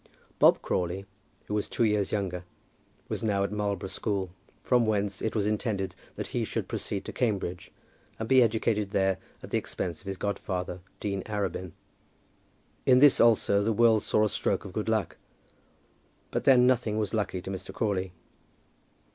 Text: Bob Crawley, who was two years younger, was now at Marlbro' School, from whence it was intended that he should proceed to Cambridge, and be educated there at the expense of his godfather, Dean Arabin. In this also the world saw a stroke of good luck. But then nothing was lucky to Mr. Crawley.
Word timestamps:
Bob 0.39 0.59
Crawley, 0.63 1.05
who 1.45 1.53
was 1.53 1.69
two 1.69 1.83
years 1.83 2.11
younger, 2.11 2.43
was 3.07 3.21
now 3.21 3.43
at 3.43 3.51
Marlbro' 3.51 3.87
School, 3.87 4.31
from 4.63 4.87
whence 4.87 5.21
it 5.21 5.35
was 5.35 5.45
intended 5.45 5.93
that 6.15 6.29
he 6.29 6.43
should 6.43 6.67
proceed 6.67 7.05
to 7.05 7.13
Cambridge, 7.13 7.71
and 8.17 8.27
be 8.27 8.41
educated 8.41 8.89
there 8.89 9.19
at 9.43 9.51
the 9.51 9.59
expense 9.59 10.01
of 10.01 10.07
his 10.07 10.17
godfather, 10.17 10.79
Dean 10.99 11.21
Arabin. 11.27 11.73
In 12.87 12.97
this 12.97 13.21
also 13.21 13.61
the 13.61 13.71
world 13.71 14.01
saw 14.01 14.23
a 14.25 14.29
stroke 14.29 14.65
of 14.65 14.73
good 14.73 14.89
luck. 14.89 15.17
But 16.31 16.45
then 16.45 16.65
nothing 16.65 16.97
was 16.97 17.13
lucky 17.13 17.39
to 17.39 17.51
Mr. 17.51 17.71
Crawley. 17.71 18.11